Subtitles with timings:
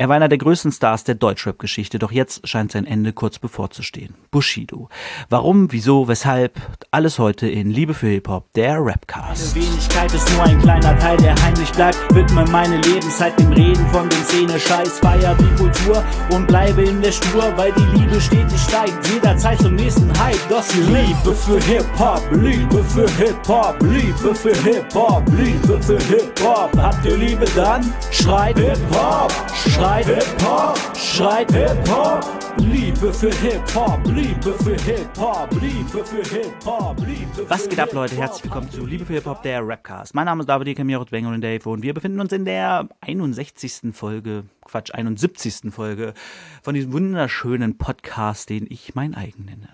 [0.00, 4.14] Er war einer der größten Stars der Deutschrap-Geschichte, doch jetzt scheint sein Ende kurz bevorzustehen.
[4.30, 4.88] Bushido.
[5.28, 6.58] Warum, wieso, weshalb?
[6.90, 9.54] Alles heute in Liebe für Hip-Hop, der Rapcast.
[9.54, 11.98] Meine Wenigkeit ist nur ein kleiner Teil, der heimlich bleibt.
[12.14, 15.00] Widme meine Lebenszeit dem Reden von den Szene-Scheiß.
[15.00, 19.06] Feier die Kultur und bleibe in der Spur, weil die Liebe stetig steigt.
[19.12, 20.40] Jederzeit zum nächsten Hype.
[20.72, 26.74] Die Liebe für Hip-Hop, Liebe für Hip-Hop, Liebe für Hip-Hop, Liebe für Hip-Hop.
[26.78, 27.92] Habt ihr Liebe dann?
[28.10, 29.30] Schreit Hip-Hop,
[29.68, 32.24] schreit Hip-Hop, schreit Hip-Hop.
[32.58, 38.16] Liebe für Hip-Hop, Liebe für Hip-Hop, Liebe für Hip-Hop, Liebe Was geht ab, Leute?
[38.16, 40.14] Herzlich willkommen zu Liebe für Hip-Hop, der Rapcast.
[40.14, 43.92] Mein Name ist David Camero Wenger und Dave und wir befinden uns in der 61.
[43.92, 45.70] Folge, Quatsch, 71.
[45.70, 46.14] Folge
[46.62, 49.68] von diesem wunderschönen Podcast, den ich mein eigen nenne.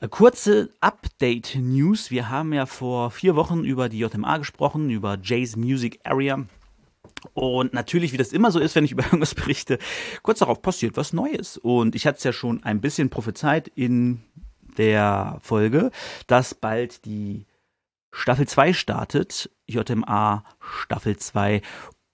[0.00, 2.10] Äh, Kurze Update-News.
[2.10, 6.44] Wir haben ja vor vier Wochen über die JMA gesprochen, über Jay's Music Area.
[7.32, 9.78] Und natürlich, wie das immer so ist, wenn ich über irgendwas berichte,
[10.22, 11.56] kurz darauf passiert was Neues.
[11.56, 14.22] Und ich hatte es ja schon ein bisschen prophezeit in
[14.76, 15.90] der Folge,
[16.26, 17.46] dass bald die
[18.10, 21.62] Staffel 2 startet, JMA Staffel 2.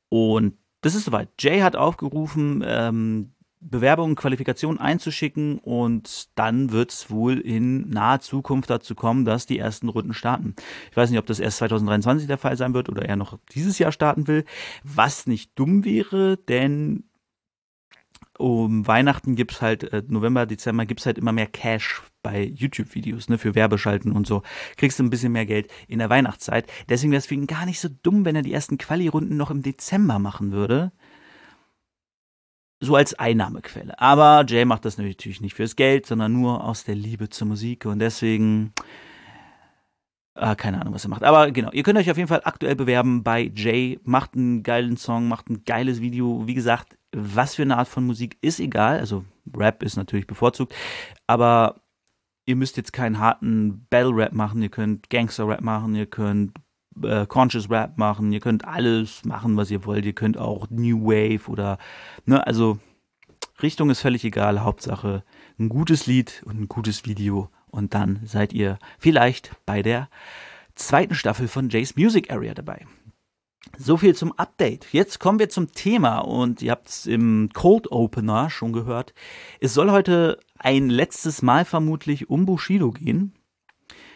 [0.08, 1.28] Und das ist soweit.
[1.38, 8.70] Jay hat aufgerufen, ähm, Bewerbungen, Qualifikationen einzuschicken und dann wird es wohl in naher Zukunft
[8.70, 10.54] dazu kommen, dass die ersten Runden starten.
[10.90, 13.78] Ich weiß nicht, ob das erst 2023 der Fall sein wird oder er noch dieses
[13.78, 14.44] Jahr starten will,
[14.82, 17.04] was nicht dumm wäre, denn
[18.38, 23.36] um Weihnachten gibt's halt, äh, November, Dezember gibt's halt immer mehr Cash bei YouTube-Videos, ne,
[23.36, 24.42] für Werbeschalten und so.
[24.78, 26.66] Kriegst du ein bisschen mehr Geld in der Weihnachtszeit.
[26.88, 29.50] Deswegen wäre es für ihn gar nicht so dumm, wenn er die ersten Quali-Runden noch
[29.50, 30.92] im Dezember machen würde
[32.80, 33.98] so als Einnahmequelle.
[34.00, 37.84] Aber Jay macht das natürlich nicht fürs Geld, sondern nur aus der Liebe zur Musik
[37.86, 38.72] und deswegen
[40.34, 41.24] Ah, keine Ahnung, was er macht.
[41.24, 44.00] Aber genau, ihr könnt euch auf jeden Fall aktuell bewerben bei Jay.
[44.04, 46.46] Macht einen geilen Song, macht ein geiles Video.
[46.46, 49.00] Wie gesagt, was für eine Art von Musik ist egal.
[49.00, 50.74] Also Rap ist natürlich bevorzugt.
[51.26, 51.82] Aber
[52.46, 54.62] ihr müsst jetzt keinen harten Battle-Rap machen.
[54.62, 55.94] Ihr könnt Gangster-Rap machen.
[55.94, 56.52] Ihr könnt
[57.02, 58.32] äh, Conscious Rap machen.
[58.32, 60.04] Ihr könnt alles machen, was ihr wollt.
[60.04, 61.78] Ihr könnt auch New Wave oder,
[62.26, 62.78] ne, also
[63.62, 64.60] Richtung ist völlig egal.
[64.60, 65.24] Hauptsache
[65.58, 70.08] ein gutes Lied und ein gutes Video und dann seid ihr vielleicht bei der
[70.74, 72.86] zweiten Staffel von Jay's Music Area dabei.
[73.78, 74.86] So viel zum Update.
[74.92, 79.14] Jetzt kommen wir zum Thema und ihr habt es im Cold Opener schon gehört.
[79.60, 83.34] Es soll heute ein letztes Mal vermutlich um Bushido gehen.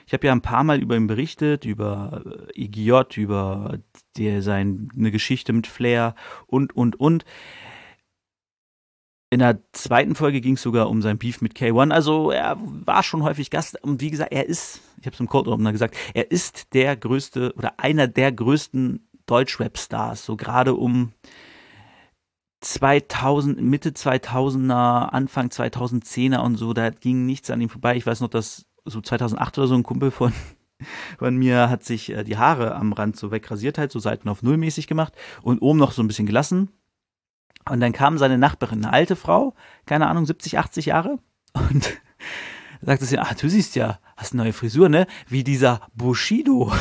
[0.06, 2.22] Ich habe ja ein paar Mal über ihn berichtet, über
[2.54, 3.78] IGJ, über
[4.16, 6.15] der, seine Geschichte mit Flair
[6.47, 7.25] und, und, und.
[9.31, 11.91] In der zweiten Folge ging es sogar um sein Beef mit K1.
[11.91, 13.82] Also er war schon häufig Gast.
[13.82, 16.97] Und wie gesagt, er ist, ich habe es im Code Opener gesagt, er ist der
[16.97, 20.25] größte oder einer der größten Deutschrap-Stars.
[20.25, 21.12] So gerade um
[22.60, 27.97] 2000, Mitte 2000er, Anfang 2010er und so, da ging nichts an ihm vorbei.
[27.97, 30.33] Ich weiß noch, dass so 2008 oder so ein Kumpel von,
[31.19, 34.43] von mir hat sich äh, die Haare am Rand so wegrasiert, halt so Seiten auf
[34.43, 36.71] Null mäßig gemacht und oben noch so ein bisschen gelassen
[37.69, 39.55] und dann kam seine Nachbarin, eine alte Frau,
[39.87, 41.19] keine Ahnung, 70, 80 Jahre,
[41.71, 42.00] und
[42.83, 45.06] sagte sie, ah, du siehst ja, hast eine neue Frisur, ne?
[45.28, 46.72] Wie dieser Bushido.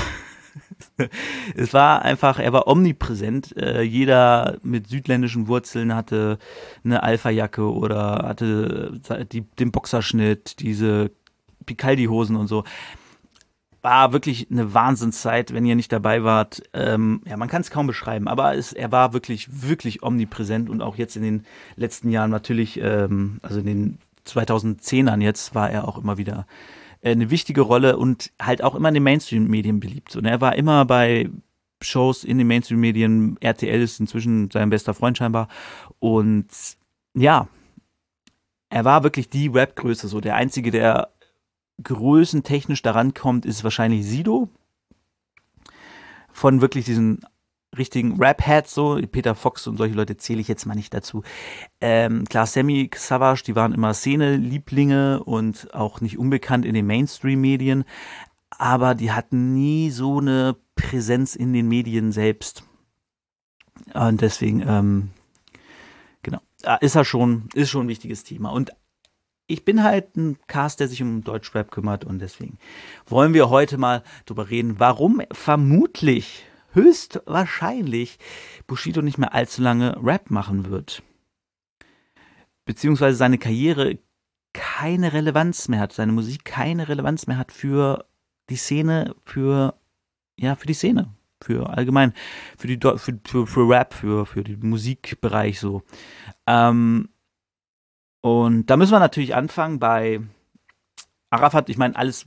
[1.56, 3.56] es war einfach, er war omnipräsent.
[3.56, 6.38] Äh, jeder mit südländischen Wurzeln hatte
[6.84, 9.00] eine Alpha-Jacke oder hatte
[9.32, 11.12] die, den Boxerschnitt, diese
[11.66, 12.64] Picaldi-Hosen und so
[13.84, 16.64] war wirklich eine Wahnsinnszeit, wenn ihr nicht dabei wart.
[16.74, 20.82] Ähm, ja, man kann es kaum beschreiben, aber es, er war wirklich, wirklich omnipräsent und
[20.82, 25.86] auch jetzt in den letzten Jahren natürlich, ähm, also in den 2010ern jetzt, war er
[25.86, 26.48] auch immer wieder
[27.02, 30.16] äh, eine wichtige Rolle und halt auch immer in den Mainstream-Medien beliebt.
[30.16, 31.30] Und er war immer bei
[31.82, 33.36] Shows in den Mainstream-Medien.
[33.42, 35.50] RTL ist inzwischen sein bester Freund scheinbar.
[36.00, 36.48] Und
[37.14, 37.50] ja,
[38.70, 41.10] er war wirklich die Rap-Größe, so der einzige, der
[41.82, 44.50] größentechnisch daran kommt, ist wahrscheinlich Sido.
[46.32, 47.26] Von wirklich diesen
[47.78, 51.24] richtigen Rap-Heads, so, Peter Fox und solche Leute zähle ich jetzt mal nicht dazu.
[51.82, 57.86] Ähm, klar, Sammy Savage, die waren immer Szene-Lieblinge und auch nicht unbekannt in den Mainstream-Medien,
[58.52, 62.64] aber die hatten nie so eine Präsenz in den Medien selbst.
[63.94, 65.10] Und deswegen, ähm,
[66.22, 66.40] genau,
[66.82, 68.50] ist er schon, ist schon ein wichtiges Thema.
[68.50, 68.72] Und
[69.54, 72.58] ich bin halt ein Cast, der sich um Deutschrap kümmert und deswegen
[73.06, 78.18] wollen wir heute mal drüber reden, warum vermutlich, höchstwahrscheinlich
[78.66, 81.04] Bushido nicht mehr allzu lange Rap machen wird.
[82.66, 84.00] Beziehungsweise seine Karriere
[84.54, 88.06] keine Relevanz mehr hat, seine Musik keine Relevanz mehr hat für
[88.50, 89.76] die Szene, für,
[90.36, 92.14] ja, für die Szene, für allgemein,
[92.58, 95.84] für die für, für, für Rap, für, für den Musikbereich so.
[96.48, 97.10] Ähm,
[98.24, 100.22] und da müssen wir natürlich anfangen bei
[101.30, 101.70] Arafat.
[101.70, 102.26] Ich meine, alles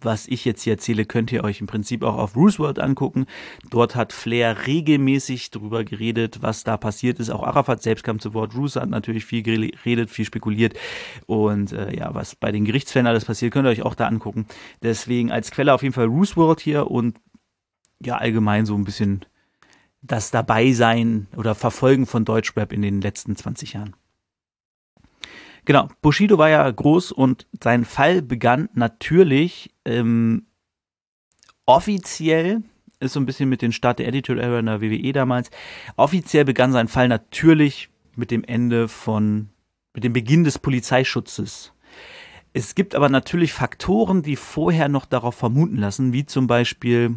[0.00, 3.26] was ich jetzt hier erzähle, könnt ihr euch im Prinzip auch auf Roosevelt angucken.
[3.68, 7.30] Dort hat Flair regelmäßig darüber geredet, was da passiert ist.
[7.30, 8.54] Auch Arafat selbst kam zu Wort.
[8.54, 10.78] Roosevelt hat natürlich viel geredet, viel spekuliert.
[11.26, 14.46] Und äh, ja, was bei den Gerichtsfällen alles passiert, könnt ihr euch auch da angucken.
[14.82, 17.18] Deswegen als Quelle auf jeden Fall Roosevelt hier und
[18.00, 19.24] ja, allgemein so ein bisschen
[20.00, 23.96] das Dabeisein oder Verfolgen von Deutschrap in den letzten 20 Jahren.
[25.68, 30.46] Genau, Bushido war ja groß und sein Fall begann natürlich ähm,
[31.66, 32.62] offiziell,
[33.00, 35.50] ist so ein bisschen mit dem Start der Editorial Era in der WWE damals,
[35.96, 39.50] offiziell begann sein Fall natürlich mit dem Ende von,
[39.92, 41.74] mit dem Beginn des Polizeischutzes.
[42.54, 47.16] Es gibt aber natürlich Faktoren, die vorher noch darauf vermuten lassen, wie zum Beispiel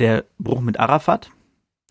[0.00, 1.30] der Bruch mit Arafat.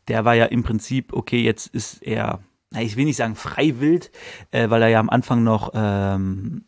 [0.10, 2.44] Der war ja im Prinzip, okay, jetzt ist er
[2.84, 4.12] ich will nicht sagen freiwillig,
[4.52, 6.66] äh, weil er ja am Anfang noch ähm,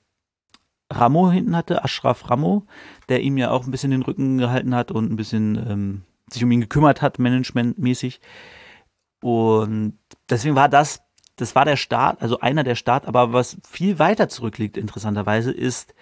[0.91, 2.65] Ramo hinten hatte, Ashraf Ramo,
[3.09, 6.43] der ihm ja auch ein bisschen den Rücken gehalten hat und ein bisschen ähm, sich
[6.43, 8.21] um ihn gekümmert hat, managementmäßig.
[9.21, 9.97] Und
[10.29, 11.01] deswegen war das,
[11.35, 15.93] das war der Start, also einer der Start, aber was viel weiter zurückliegt, interessanterweise, ist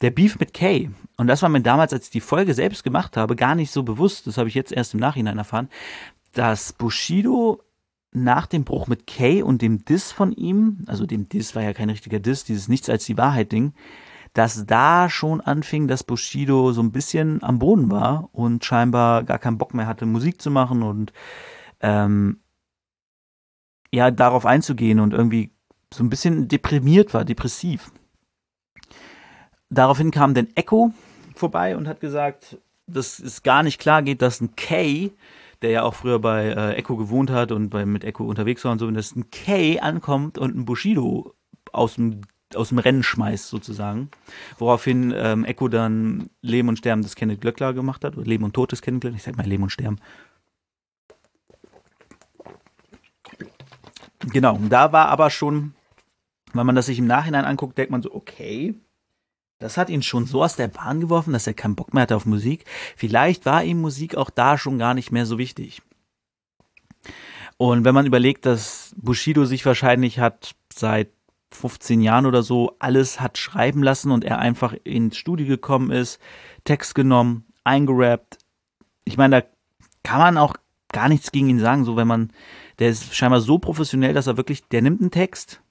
[0.00, 0.90] der Beef mit Kay.
[1.16, 3.82] Und das war mir damals, als ich die Folge selbst gemacht habe, gar nicht so
[3.82, 5.68] bewusst, das habe ich jetzt erst im Nachhinein erfahren,
[6.32, 7.62] dass Bushido
[8.16, 11.72] nach dem Bruch mit Kay und dem Diss von ihm, also dem Diss war ja
[11.72, 13.74] kein richtiger Diss, dieses Nichts als die Wahrheit Ding,
[14.32, 19.38] dass da schon anfing, dass Bushido so ein bisschen am Boden war und scheinbar gar
[19.38, 21.12] keinen Bock mehr hatte, Musik zu machen und
[21.80, 22.40] ähm,
[23.92, 25.52] ja, darauf einzugehen und irgendwie
[25.92, 27.92] so ein bisschen deprimiert war, depressiv.
[29.68, 30.92] Daraufhin kam dann Echo
[31.34, 35.12] vorbei und hat gesagt, dass es gar nicht klar geht, dass ein Kay
[35.62, 38.72] der ja auch früher bei äh, Echo gewohnt hat und bei, mit Echo unterwegs war
[38.72, 41.34] und so, wenn das ein Kay ankommt und ein Bushido
[41.72, 42.22] aus dem
[42.54, 44.08] aus dem Rennen schmeißt sozusagen,
[44.58, 48.54] woraufhin ähm, Echo dann Leben und Sterben des Kenneth Glöckler gemacht hat, oder Leben und
[48.54, 49.98] Tod des Kenneth Glöckler, ich sag mal Leben und Sterben.
[54.32, 55.74] Genau, da war aber schon,
[56.52, 58.74] wenn man das sich im Nachhinein anguckt, denkt man so, okay,
[59.58, 62.16] das hat ihn schon so aus der Bahn geworfen, dass er keinen Bock mehr hatte
[62.16, 62.64] auf Musik.
[62.96, 65.82] Vielleicht war ihm Musik auch da schon gar nicht mehr so wichtig.
[67.56, 71.08] Und wenn man überlegt, dass Bushido sich wahrscheinlich hat seit
[71.52, 76.20] 15 Jahren oder so alles hat schreiben lassen und er einfach ins Studio gekommen ist,
[76.64, 78.38] Text genommen, eingerappt.
[79.04, 79.46] Ich meine, da
[80.02, 80.54] kann man auch
[80.92, 82.30] gar nichts gegen ihn sagen, so wenn man,
[82.78, 85.62] der ist scheinbar so professionell, dass er wirklich, der nimmt einen Text,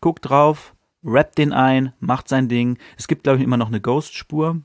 [0.00, 0.74] guckt drauf,
[1.04, 2.78] rappt den ein, macht sein Ding.
[2.96, 4.60] Es gibt, glaube ich, immer noch eine Ghost-Spur.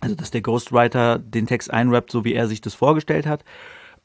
[0.00, 3.44] Also, dass der Ghostwriter den Text einrappt, so wie er sich das vorgestellt hat.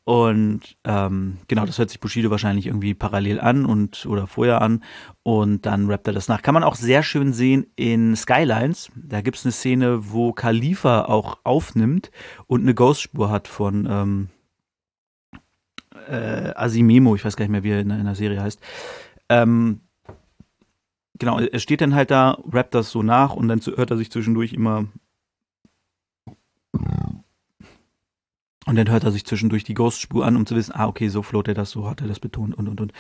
[0.06, 4.84] Und ähm, genau, das hört sich Bushido wahrscheinlich irgendwie parallel an und oder vorher an.
[5.22, 6.42] Und dann rappt er das nach.
[6.42, 8.92] Kann man auch sehr schön sehen in Skylines.
[8.96, 12.12] Da gibt es eine Szene, wo Khalifa auch aufnimmt
[12.48, 14.30] und eine Ghostspur hat von ähm,
[16.10, 18.60] äh, Asimemo, ich weiß gar nicht mehr, wie er in, in der Serie heißt.
[19.30, 19.82] Ähm,
[21.20, 24.12] genau, er steht dann halt da, rappt das so nach und dann hört er sich
[24.12, 24.86] zwischendurch immer.
[28.66, 31.22] Und dann hört er sich zwischendurch die Ghost-Spur an, um zu wissen, ah, okay, so
[31.22, 32.94] float er das, so hat er das betont und und und.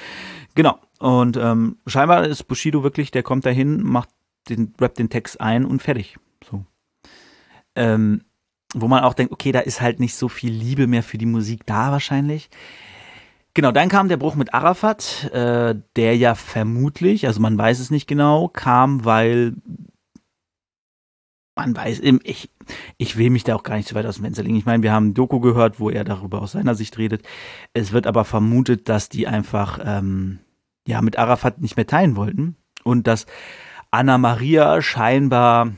[0.55, 0.77] Genau.
[0.99, 4.09] Und ähm, scheinbar ist Bushido wirklich, der kommt dahin, macht
[4.49, 6.17] den, rappt den Text ein und fertig.
[6.49, 6.65] So.
[7.75, 8.23] Ähm,
[8.73, 11.25] wo man auch denkt, okay, da ist halt nicht so viel Liebe mehr für die
[11.25, 12.49] Musik da wahrscheinlich.
[13.55, 17.91] Genau, dann kam der Bruch mit Arafat, äh, der ja vermutlich, also man weiß es
[17.91, 19.53] nicht genau, kam, weil
[21.55, 22.49] man weiß, ich,
[22.97, 24.55] ich will mich da auch gar nicht so weit aus dem Fenster legen.
[24.55, 27.23] Ich meine, wir haben ein Doku gehört, wo er darüber aus seiner Sicht redet.
[27.73, 30.39] Es wird aber vermutet, dass die einfach ähm,
[30.87, 33.27] ja mit Arafat nicht mehr teilen wollten und dass
[33.91, 35.73] Anna Maria scheinbar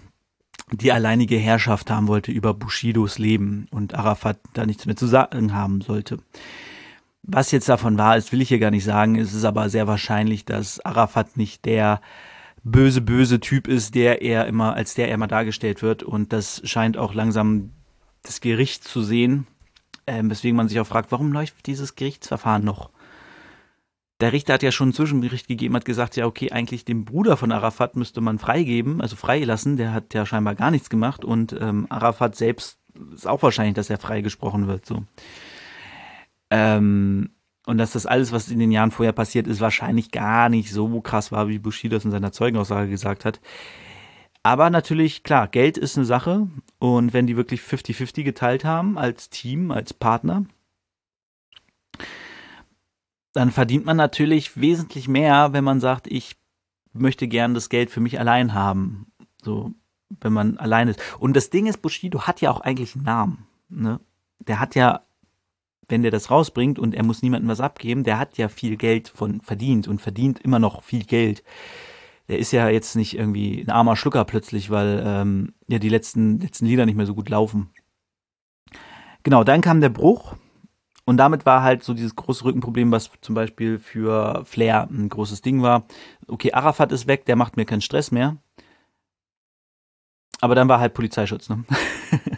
[0.72, 5.54] die alleinige Herrschaft haben wollte über Bushidos Leben und Arafat da nichts mehr zu sagen
[5.54, 6.20] haben sollte.
[7.28, 9.16] Was jetzt davon wahr ist, will ich hier gar nicht sagen.
[9.16, 12.00] Es ist aber sehr wahrscheinlich, dass Arafat nicht der
[12.64, 16.04] böse, böse Typ ist, der er immer, als der er immer dargestellt wird.
[16.04, 17.72] Und das scheint auch langsam
[18.22, 19.48] das Gericht zu sehen.
[20.06, 22.92] Ähm, weswegen man sich auch fragt, warum läuft dieses Gerichtsverfahren noch?
[24.22, 27.38] Der Richter hat ja schon ein Zwischenbericht gegeben, hat gesagt, ja, okay, eigentlich den Bruder
[27.38, 29.78] von Arafat müsste man freigeben, also freilassen.
[29.78, 32.78] Der hat ja scheinbar gar nichts gemacht und ähm, Arafat selbst
[33.14, 34.86] ist auch wahrscheinlich, dass er freigesprochen wird.
[34.86, 35.04] So.
[36.56, 37.32] Ähm,
[37.66, 41.02] und dass das alles, was in den Jahren vorher passiert ist, wahrscheinlich gar nicht so
[41.02, 43.42] krass war, wie Bushido das in seiner Zeugenaussage gesagt hat.
[44.42, 46.48] Aber natürlich, klar, Geld ist eine Sache.
[46.80, 50.46] Und wenn die wirklich 50-50 geteilt haben, als Team, als Partner,
[53.34, 56.38] dann verdient man natürlich wesentlich mehr, wenn man sagt, ich
[56.94, 59.12] möchte gern das Geld für mich allein haben.
[59.44, 59.74] So,
[60.22, 61.02] wenn man allein ist.
[61.20, 63.48] Und das Ding ist, Bushido hat ja auch eigentlich einen Namen.
[63.68, 64.00] Ne?
[64.40, 65.02] Der hat ja,
[65.88, 69.10] wenn der das rausbringt und er muss niemandem was abgeben, der hat ja viel Geld
[69.10, 71.44] von verdient und verdient immer noch viel Geld.
[72.28, 76.40] Der ist ja jetzt nicht irgendwie ein armer Schlucker plötzlich, weil ähm, ja die letzten,
[76.40, 77.70] letzten Lieder nicht mehr so gut laufen.
[79.24, 80.36] Genau, dann kam der Bruch
[81.06, 85.42] und damit war halt so dieses große Rückenproblem, was zum Beispiel für Flair ein großes
[85.42, 85.86] Ding war.
[86.28, 88.38] Okay, Arafat ist weg, der macht mir keinen Stress mehr.
[90.42, 91.64] Aber dann war halt Polizeischutz, ne?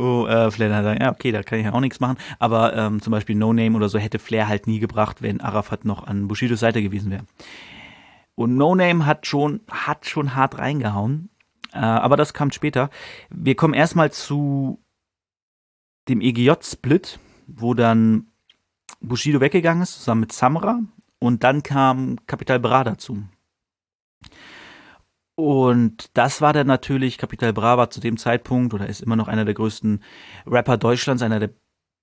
[0.00, 2.16] Wo äh, Flair dann sagt, ja, okay, da kann ich ja auch nichts machen.
[2.38, 5.84] Aber ähm, zum Beispiel No Name oder so hätte Flair halt nie gebracht, wenn Arafat
[5.84, 7.24] noch an Bushidos Seite gewesen wäre.
[8.34, 11.30] Und No Name hat schon, hat schon hart reingehauen.
[11.72, 12.90] Äh, aber das kam später.
[13.28, 14.80] Wir kommen erstmal zu
[16.08, 17.18] dem EGJ-Split
[17.56, 18.26] wo dann
[19.00, 20.80] Bushido weggegangen ist, zusammen mit Samra.
[21.18, 23.22] Und dann kam Capital Bra dazu.
[25.40, 29.26] Und das war dann natürlich, Capital Bra war zu dem Zeitpunkt oder ist immer noch
[29.26, 30.02] einer der größten
[30.46, 31.50] Rapper Deutschlands, einer der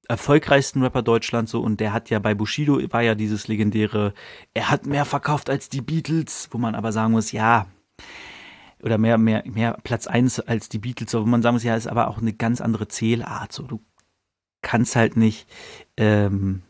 [0.09, 4.13] erfolgreichsten Rapper Deutschlands so und der hat ja bei Bushido war ja dieses legendäre,
[4.53, 7.67] er hat mehr verkauft als die Beatles, wo man aber sagen muss, ja,
[8.81, 11.87] oder mehr, mehr, mehr Platz eins als die Beatles, wo man sagen muss, ja, ist
[11.87, 13.51] aber auch eine ganz andere Zählart.
[13.51, 13.81] So, du
[14.61, 15.47] kannst halt nicht
[15.97, 16.63] ähm,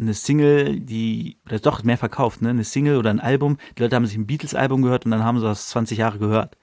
[0.00, 2.50] eine Single, die, oder doch mehr verkauft, ne?
[2.50, 3.58] Eine Single oder ein Album.
[3.76, 6.56] Die Leute haben sich ein Beatles-Album gehört und dann haben sie das 20 Jahre gehört.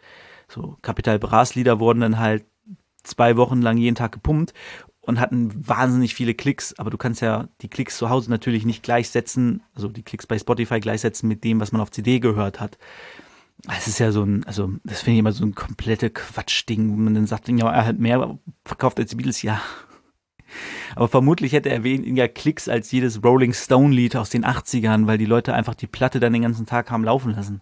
[0.48, 2.46] So, Capital Bras Lieder wurden dann halt
[3.04, 4.54] zwei Wochen lang jeden Tag gepumpt
[5.02, 8.84] und hatten wahnsinnig viele Klicks, aber du kannst ja die Klicks zu Hause natürlich nicht
[8.84, 12.78] gleichsetzen, also die Klicks bei Spotify gleichsetzen mit dem, was man auf CD gehört hat.
[13.78, 16.96] Es ist ja so ein, also das finde ich immer so ein komplette Quatschding, wo
[16.96, 19.62] man dann sagt, ja, er hat mehr verkauft als die Beatles, ja,
[20.96, 25.18] aber vermutlich hätte er weniger Klicks als jedes Rolling Stone Lied aus den 80ern, weil
[25.18, 27.62] die Leute einfach die Platte dann den ganzen Tag haben laufen lassen.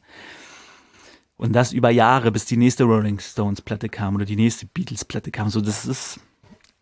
[1.35, 5.03] Und das über Jahre, bis die nächste Rolling Stones Platte kam oder die nächste Beatles
[5.03, 5.49] Platte kam.
[5.49, 6.19] So, das ist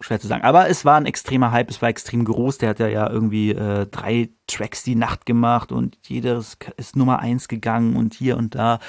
[0.02, 0.44] schwer zu sagen.
[0.44, 2.58] Aber es war ein extremer Hype, es war extrem groß.
[2.58, 7.48] Der hat ja irgendwie äh, drei Tracks die Nacht gemacht und jedes ist Nummer eins
[7.48, 8.80] gegangen und hier und da.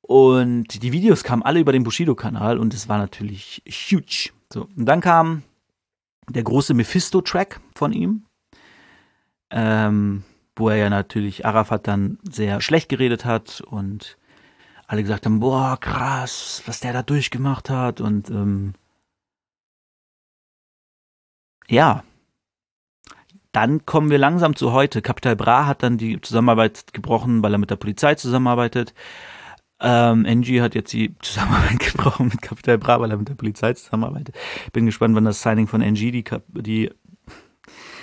[0.00, 4.30] Und die Videos kamen alle über den Bushido-Kanal und es war natürlich huge.
[4.52, 5.42] So, und dann kam
[6.30, 8.24] der große Mephisto-Track von ihm,
[9.50, 14.16] ähm, wo er ja natürlich Arafat dann sehr schlecht geredet hat und
[14.86, 18.74] alle gesagt haben, boah, krass, was der da durchgemacht hat und ähm,
[21.68, 22.04] ja,
[23.52, 25.00] dann kommen wir langsam zu heute.
[25.00, 28.92] Capital Bra hat dann die Zusammenarbeit gebrochen, weil er mit der Polizei zusammenarbeitet.
[29.80, 33.74] Ähm, NG hat jetzt die Zusammenarbeit gebrochen mit Capital Bra, weil er mit der Polizei
[33.74, 34.34] zusammenarbeitet.
[34.72, 36.90] Bin gespannt, wann das Signing von NG die, die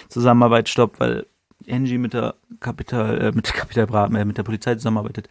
[0.09, 1.25] Zusammenarbeit stoppt, weil
[1.65, 5.29] NG mit der Capital, äh, mit Capital Bra, äh, mit der Polizei zusammenarbeitet.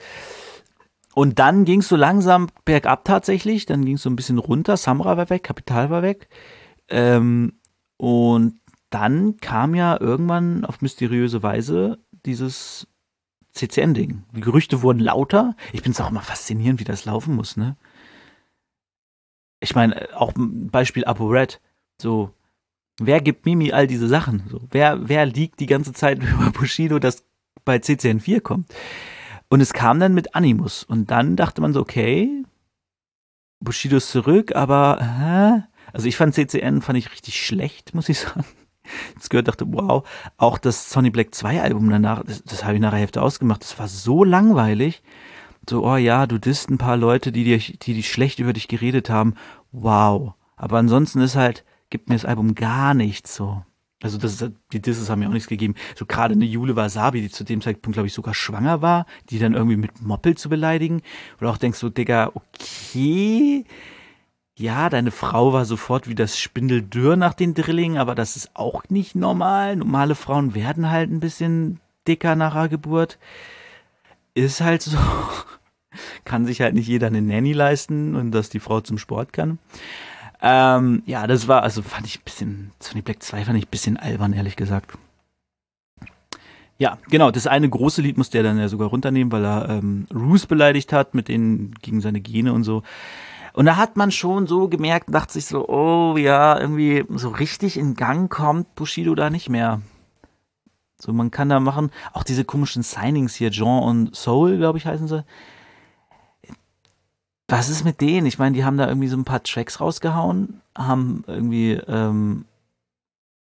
[1.15, 4.77] Und dann ging es so langsam bergab tatsächlich, dann ging es so ein bisschen runter,
[4.77, 6.29] Samra war weg, Kapital war weg.
[6.89, 7.53] Ähm,
[7.99, 8.59] und
[8.91, 12.87] dann kam ja irgendwann auf mysteriöse Weise dieses
[13.53, 14.25] CCN-Ding.
[14.35, 15.55] Die Gerüchte wurden lauter.
[15.73, 17.77] Ich bin es auch immer faszinierend, wie das laufen muss, ne?
[19.61, 21.61] Ich meine, auch ein Beispiel Apo Red.
[22.01, 22.35] So,
[22.99, 24.45] wer gibt Mimi all diese Sachen?
[24.49, 27.25] So, wer, wer liegt die ganze Zeit über Bushido, das
[27.65, 28.75] bei CCN4 kommt?
[29.49, 30.83] Und es kam dann mit Animus.
[30.83, 32.43] Und dann dachte man so, okay,
[33.61, 35.63] Bushido ist zurück, aber, hä?
[35.93, 38.45] Also ich fand CCN, fand ich richtig schlecht, muss ich sagen
[39.15, 42.81] jetzt gehört, dachte, wow, auch das Sonny Black 2 Album danach, das, das habe ich
[42.81, 45.03] nach der Hälfte ausgemacht, das war so langweilig.
[45.69, 48.67] So, oh ja, du disst ein paar Leute, die dir, die, die schlecht über dich
[48.67, 49.35] geredet haben.
[49.71, 50.35] Wow.
[50.57, 53.63] Aber ansonsten ist halt, gibt mir das Album gar nichts so.
[54.03, 55.75] Also das, die Disses haben mir auch nichts gegeben.
[55.95, 59.39] So gerade eine Jule Wasabi, die zu dem Zeitpunkt, glaube ich, sogar schwanger war, die
[59.39, 61.03] dann irgendwie mit Moppel zu beleidigen.
[61.41, 63.65] Oder auch denkst du, Digga, okay,
[64.63, 68.85] ja, deine Frau war sofort wie das Spindeldürr nach den Drillingen, aber das ist auch
[68.89, 69.77] nicht normal.
[69.77, 73.19] Normale Frauen werden halt ein bisschen dicker nach der Geburt.
[74.35, 74.97] Ist halt so.
[76.25, 79.59] kann sich halt nicht jeder eine Nanny leisten und dass die Frau zum Sport kann.
[80.41, 83.71] Ähm, ja, das war, also fand ich ein bisschen, Sony Black 2 fand ich ein
[83.71, 84.97] bisschen albern, ehrlich gesagt.
[86.79, 90.07] Ja, genau, das eine große Lied musste er dann ja sogar runternehmen, weil er ähm,
[90.15, 92.83] Roos beleidigt hat mit denen gegen seine Gene und so.
[93.53, 97.77] Und da hat man schon so gemerkt, dachte sich so, oh ja, irgendwie so richtig
[97.77, 99.83] in Gang kommt Bushido da nicht mehr.
[100.99, 104.87] So, man kann da machen, auch diese komischen Signings hier, Jean und Soul, glaube ich,
[104.87, 105.25] heißen sie.
[107.49, 108.27] was ist mit denen?
[108.27, 112.45] Ich meine, die haben da irgendwie so ein paar Tracks rausgehauen, haben irgendwie ähm,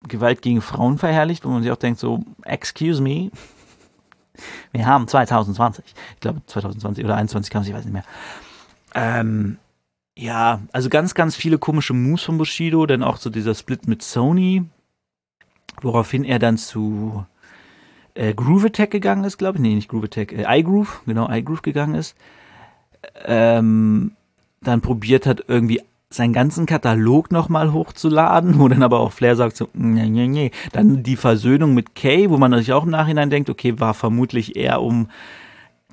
[0.08, 3.30] Gewalt gegen Frauen verherrlicht, wo man sich auch denkt, so, excuse me,
[4.72, 8.04] wir haben 2020, ich glaube 2020 oder 2021 kam es, ich weiß nicht mehr.
[8.96, 9.58] Ähm,
[10.18, 14.02] ja, also ganz, ganz viele komische Moves von Bushido, dann auch so dieser Split mit
[14.02, 14.64] Sony,
[15.82, 17.26] woraufhin er dann zu
[18.14, 19.62] äh, Groove Attack gegangen ist, glaube ich.
[19.62, 22.16] Nee, nicht Groove Attack, äh, iGroove, genau, iGroove gegangen ist.
[23.26, 24.12] Ähm,
[24.62, 29.56] dann probiert hat, irgendwie seinen ganzen Katalog nochmal hochzuladen, wo dann aber auch Flair sagt
[29.56, 30.52] so, nee, nee, nee.
[30.74, 34.56] Dann die Versöhnung mit Kay, wo man sich auch im Nachhinein denkt, okay, war vermutlich
[34.56, 35.08] eher um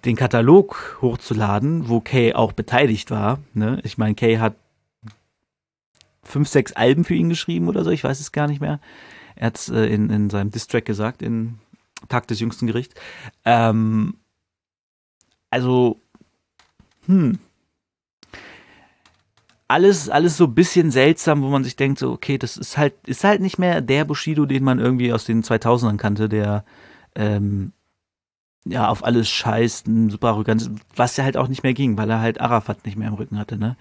[0.04, 3.38] den Katalog hochzuladen, wo Kay auch beteiligt war.
[3.54, 3.80] Ne?
[3.84, 4.54] Ich meine, Kay hat
[6.22, 8.80] fünf, sechs Alben für ihn geschrieben oder so, ich weiß es gar nicht mehr.
[9.34, 11.58] Er hat es äh, in, in seinem Distrack gesagt, in
[12.08, 12.94] Tag des jüngsten Gerichts.
[13.44, 14.14] Ähm,
[15.50, 16.00] also,
[17.06, 17.38] hm,
[19.68, 22.94] alles, alles so ein bisschen seltsam, wo man sich denkt, so, okay, das ist halt,
[23.06, 26.64] ist halt nicht mehr der Bushido, den man irgendwie aus den 2000ern kannte, der,
[27.14, 27.72] ähm,
[28.68, 32.20] ja, auf alles scheißt, super arrogant, was ja halt auch nicht mehr ging, weil er
[32.20, 33.76] halt Arafat nicht mehr im Rücken hatte, ne?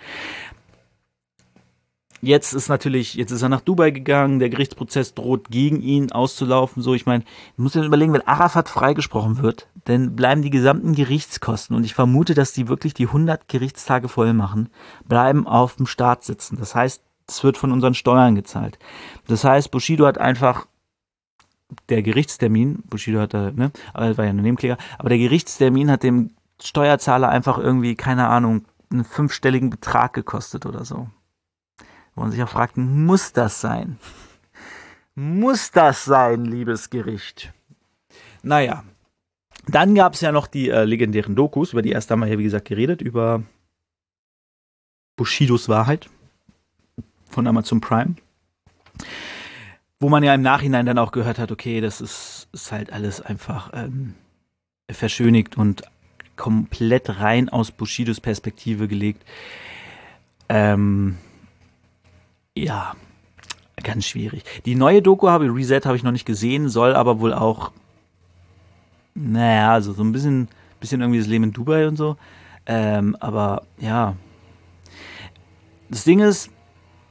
[2.22, 6.82] Jetzt ist natürlich, jetzt ist er nach Dubai gegangen, der Gerichtsprozess droht gegen ihn auszulaufen.
[6.82, 10.96] So, ich meine, ich muss mir überlegen, wenn Arafat freigesprochen wird, dann bleiben die gesamten
[10.96, 14.70] Gerichtskosten und ich vermute, dass die wirklich die 100 Gerichtstage voll machen,
[15.08, 16.58] bleiben auf dem Staat sitzen.
[16.58, 18.80] Das heißt, es wird von unseren Steuern gezahlt.
[19.28, 20.66] Das heißt, Bushido hat einfach
[21.90, 26.04] der Gerichtstermin, Bushido hat da, ne, aber war ja nur Nebenkläger, aber der Gerichtstermin hat
[26.04, 26.32] dem
[26.62, 31.10] Steuerzahler einfach irgendwie, keine Ahnung, einen fünfstelligen Betrag gekostet oder so.
[32.16, 34.00] Wo man sich auch fragt, muss das sein?
[35.14, 37.54] Muss das sein, liebes Gericht?
[38.44, 38.84] Naja,
[39.68, 42.44] dann gab es ja noch die äh, legendären Dokus, über die erst wir ja wie
[42.44, 43.44] gesagt geredet, über
[45.18, 46.10] Bushidos Wahrheit
[47.30, 48.16] von Amazon Prime.
[50.00, 53.20] Wo man ja im Nachhinein dann auch gehört hat, okay, das ist, ist halt alles
[53.22, 54.14] einfach ähm,
[54.90, 55.84] verschönigt und
[56.36, 59.24] komplett rein aus Bushidos Perspektive gelegt.
[60.50, 61.18] Ähm,
[62.56, 62.96] ja,
[63.84, 64.44] ganz schwierig.
[64.66, 67.72] Die neue Doku habe Reset habe ich noch nicht gesehen, soll aber wohl auch,
[69.16, 70.48] naja, also so ein bisschen,
[70.80, 72.18] bisschen irgendwie das Leben in Dubai und so.
[72.66, 74.16] Ähm, aber ja.
[75.90, 76.50] Das Ding ist,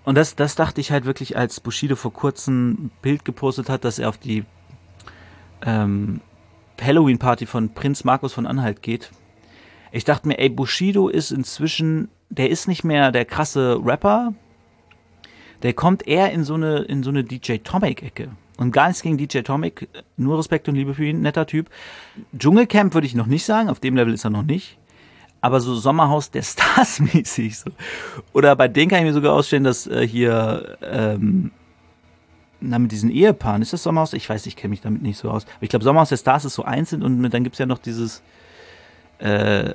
[0.07, 3.85] und das, das dachte ich halt wirklich, als Bushido vor kurzem ein Bild gepostet hat,
[3.85, 4.45] dass er auf die
[5.63, 6.21] ähm,
[6.81, 9.11] Halloween-Party von Prinz Markus von Anhalt geht.
[9.91, 14.33] Ich dachte mir, ey, Bushido ist inzwischen, der ist nicht mehr der krasse Rapper,
[15.65, 18.31] der kommt eher in so eine, in so eine DJ Tomic-Ecke.
[18.59, 21.69] Und gar nichts gegen DJ Tomic, nur Respekt und Liebe für ihn, netter Typ.
[22.39, 24.79] Dschungelcamp würde ich noch nicht sagen, auf dem Level ist er noch nicht.
[25.41, 27.71] Aber so Sommerhaus der Stars mäßig so.
[28.33, 31.51] Oder bei denen kann ich mir sogar ausstellen, dass äh, hier, ähm,
[32.61, 34.13] na, mit diesen Ehepaaren, ist das Sommerhaus?
[34.13, 35.45] Ich weiß, ich kenne mich damit nicht so aus.
[35.45, 37.67] Aber ich glaube, Sommerhaus der Stars ist so einzeln und mit, dann gibt es ja
[37.67, 38.23] noch dieses,
[39.19, 39.75] äh,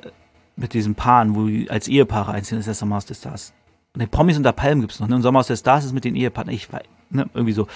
[0.56, 3.52] mit diesen Paaren, wo als Ehepaare einzeln ist das Sommerhaus der Stars.
[3.94, 5.16] Ne, Promis unter Palmen gibt's noch, ne?
[5.16, 6.54] Und Sommer aus der Stars ist mit den Ehepartnern.
[6.54, 7.66] Ich weiß, ne, irgendwie so.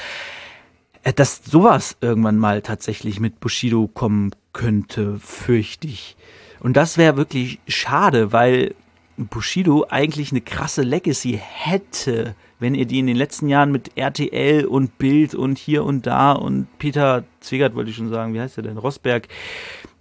[1.02, 6.16] Äh, dass sowas irgendwann mal tatsächlich mit Bushido kommen könnte, fürchte ich.
[6.60, 8.74] Und das wäre wirklich schade, weil
[9.16, 14.66] Bushido eigentlich eine krasse Legacy hätte, wenn er die in den letzten Jahren mit RTL
[14.66, 18.58] und Bild und hier und da und Peter Zwegert wollte ich schon sagen, wie heißt
[18.58, 19.28] er denn, Rosberg,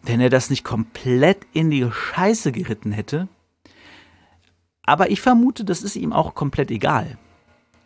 [0.03, 3.27] wenn er das nicht komplett in die Scheiße geritten hätte,
[4.85, 7.17] aber ich vermute, das ist ihm auch komplett egal.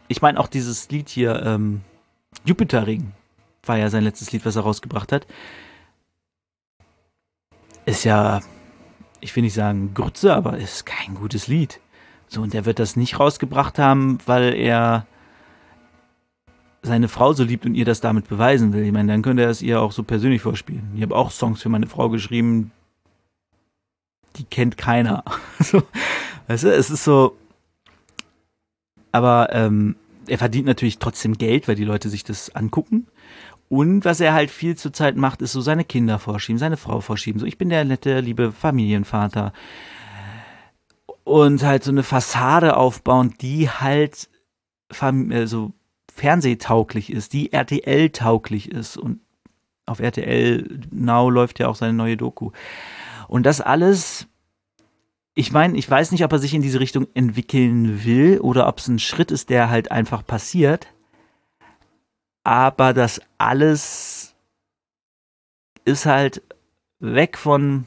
[0.07, 1.81] Ich meine, auch dieses Lied hier, ähm,
[2.43, 3.13] Jupiter Ring,
[3.63, 5.27] war ja sein letztes Lied, was er rausgebracht hat.
[7.85, 8.41] Ist ja,
[9.21, 11.79] ich will nicht sagen Grütze, aber ist kein gutes Lied.
[12.27, 15.07] So, und er wird das nicht rausgebracht haben, weil er
[16.81, 18.83] seine Frau so liebt und ihr das damit beweisen will.
[18.83, 20.91] Ich meine, dann könnte er es ihr auch so persönlich vorspielen.
[20.95, 22.71] Ich habe auch Songs für meine Frau geschrieben,
[24.37, 25.23] die kennt keiner.
[26.47, 27.35] Weißt du, es ist so.
[29.11, 29.95] Aber ähm,
[30.27, 33.07] er verdient natürlich trotzdem Geld, weil die Leute sich das angucken.
[33.69, 37.01] Und was er halt viel zur Zeit macht, ist so seine Kinder vorschieben, seine Frau
[37.01, 37.39] vorschieben.
[37.39, 39.53] So, ich bin der nette, liebe Familienvater.
[41.23, 44.27] Und halt so eine Fassade aufbauen, die halt
[44.99, 45.71] äh, so
[46.11, 48.97] fernsehtauglich ist, die RTL-tauglich ist.
[48.97, 49.21] Und
[49.85, 52.51] auf RTL Now läuft ja auch seine neue Doku.
[53.27, 54.27] Und das alles
[55.35, 58.79] ich meine, ich weiß nicht, ob er sich in diese Richtung entwickeln will oder ob
[58.79, 60.87] es ein Schritt ist, der halt einfach passiert.
[62.49, 64.33] Aber das alles
[65.85, 66.41] ist halt
[66.99, 67.85] weg von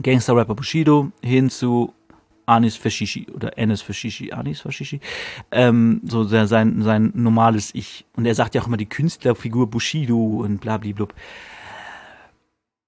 [0.00, 1.92] Gangster Rapper Bushido hin zu
[2.46, 5.00] Anis Fashishi oder Enes Fashishi, Anis Fashishi,
[5.50, 6.46] ähm, so sein,
[6.80, 8.06] sein normales Ich.
[8.16, 11.12] Und er sagt ja auch immer die Künstlerfigur Bushido und blablablub.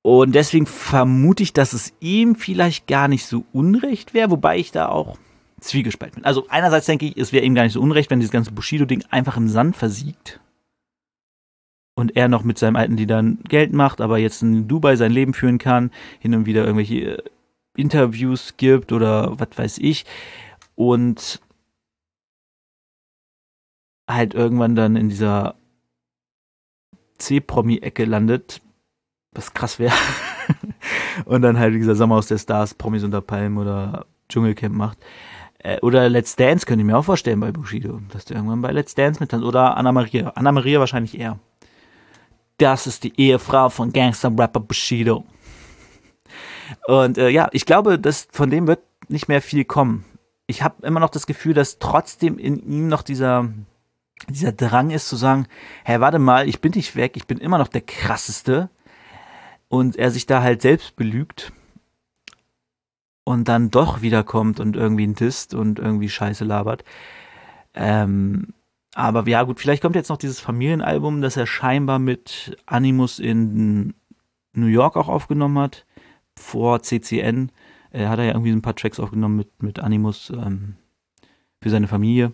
[0.00, 4.72] Und deswegen vermute ich, dass es ihm vielleicht gar nicht so unrecht wäre, wobei ich
[4.72, 5.18] da auch
[5.60, 6.24] zwiegespalten bin.
[6.24, 9.04] Also einerseits denke ich, es wäre ihm gar nicht so unrecht, wenn dieses ganze Bushido-Ding
[9.10, 10.40] einfach im Sand versiegt
[11.94, 15.12] und er noch mit seinem alten die dann Geld macht, aber jetzt in Dubai sein
[15.12, 17.22] Leben führen kann, hin und wieder irgendwelche
[17.76, 20.04] Interviews gibt oder was weiß ich
[20.74, 21.40] und
[24.08, 25.54] halt irgendwann dann in dieser
[27.18, 28.60] C-Promi-Ecke landet,
[29.32, 29.94] was krass wäre.
[31.24, 34.98] und dann halt dieser Sommer aus der Stars, Promis unter Palmen oder Dschungelcamp macht.
[35.58, 38.72] Äh, oder Let's Dance könnte ich mir auch vorstellen bei Bushido, dass der irgendwann bei
[38.72, 40.32] Let's Dance mit Oder Anna Maria.
[40.34, 41.38] Anna Maria wahrscheinlich eher.
[42.58, 45.24] Das ist die Ehefrau von Gangster-Rapper Bushido.
[46.86, 50.04] Und äh, ja, ich glaube, dass von dem wird nicht mehr viel kommen.
[50.46, 53.48] Ich habe immer noch das Gefühl, dass trotzdem in ihm noch dieser
[54.28, 55.46] dieser Drang ist zu sagen,
[55.84, 58.70] hey, warte mal, ich bin nicht weg, ich bin immer noch der krasseste
[59.68, 61.52] und er sich da halt selbst belügt
[63.24, 66.84] und dann doch wiederkommt und irgendwie ein Dist und irgendwie Scheiße labert.
[67.74, 68.54] Ähm,
[68.94, 73.94] aber ja, gut, vielleicht kommt jetzt noch dieses Familienalbum, das er scheinbar mit Animus in
[74.52, 75.84] New York auch aufgenommen hat,
[76.36, 77.50] vor CCN.
[77.90, 80.76] Er hat er ja irgendwie ein paar Tracks aufgenommen mit, mit Animus ähm,
[81.60, 82.32] für seine Familie.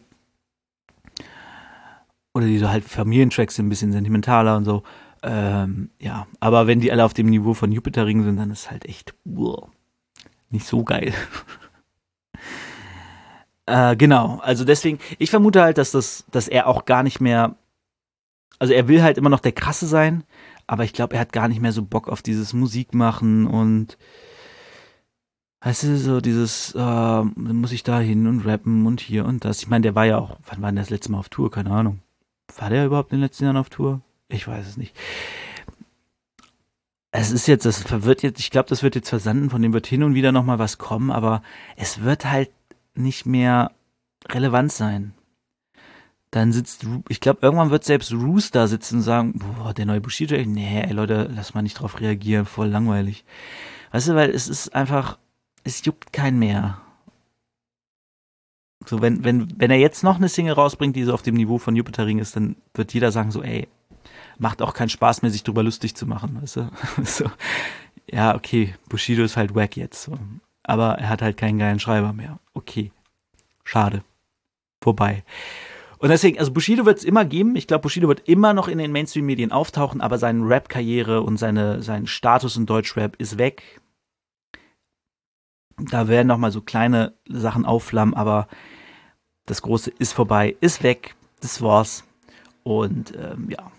[2.34, 4.82] Oder diese halt Familientracks sind ein bisschen sentimentaler und so.
[5.22, 8.70] Ähm, ja, aber wenn die alle auf dem Niveau von Jupiter Ring sind, dann ist
[8.70, 9.68] halt echt wow,
[10.50, 11.12] nicht so geil.
[13.70, 17.54] Äh, genau, also deswegen, ich vermute halt, dass das, dass er auch gar nicht mehr,
[18.58, 20.24] also er will halt immer noch der Krasse sein,
[20.66, 23.96] aber ich glaube, er hat gar nicht mehr so Bock auf dieses Musikmachen und
[25.60, 29.62] weißt du, so dieses, äh, muss ich da hin und rappen und hier und das.
[29.62, 31.52] Ich meine, der war ja auch, wann war denn das letzte Mal auf Tour?
[31.52, 32.00] Keine Ahnung.
[32.58, 34.00] War der überhaupt in den letzten Jahren auf Tour?
[34.28, 34.96] Ich weiß es nicht.
[37.12, 39.86] Es ist jetzt, das verwirrt jetzt, ich glaube, das wird jetzt versanden, von dem wird
[39.86, 41.42] hin und wieder nochmal was kommen, aber
[41.76, 42.50] es wird halt
[43.02, 43.72] nicht mehr
[44.28, 45.14] relevant sein.
[46.30, 50.36] Dann sitzt, ich glaube, irgendwann wird selbst Rooster sitzen und sagen, boah, der neue Bushido,
[50.36, 53.24] nee, ey, Leute, lass mal nicht drauf reagieren, voll langweilig.
[53.90, 55.18] Weißt du, weil es ist einfach,
[55.64, 56.80] es juckt keinen mehr.
[58.86, 61.58] So, wenn, wenn, wenn er jetzt noch eine Single rausbringt, die so auf dem Niveau
[61.58, 63.68] von Jupiter Ring ist, dann wird jeder sagen so, ey,
[64.38, 66.70] macht auch keinen Spaß mehr, sich drüber lustig zu machen, weißt du?
[67.04, 67.30] so,
[68.06, 70.04] ja, okay, Bushido ist halt wack jetzt.
[70.04, 70.16] So
[70.62, 72.38] aber er hat halt keinen geilen Schreiber mehr.
[72.54, 72.92] Okay.
[73.64, 74.02] Schade.
[74.82, 75.24] Vorbei.
[75.98, 77.56] Und deswegen, also Bushido wird es immer geben.
[77.56, 81.82] Ich glaube, Bushido wird immer noch in den Mainstream-Medien auftauchen, aber seine Rap-Karriere und seine,
[81.82, 83.80] sein Status in Deutschrap ist weg.
[85.76, 88.48] Da werden noch mal so kleine Sachen aufflammen, aber
[89.44, 91.14] das Große ist vorbei, ist weg.
[91.40, 92.04] Das war's.
[92.62, 93.70] Und ähm, ja,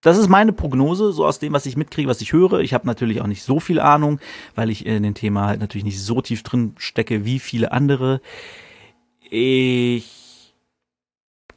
[0.00, 2.60] das ist meine Prognose, so aus dem, was ich mitkriege, was ich höre.
[2.60, 4.18] Ich habe natürlich auch nicht so viel Ahnung,
[4.54, 8.20] weil ich in dem Thema halt natürlich nicht so tief drin stecke wie viele andere.
[9.28, 10.54] Ich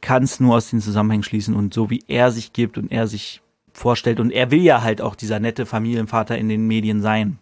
[0.00, 3.06] kann es nur aus den Zusammenhängen schließen und so wie er sich gibt und er
[3.06, 3.40] sich
[3.72, 7.38] vorstellt und er will ja halt auch dieser nette Familienvater in den Medien sein.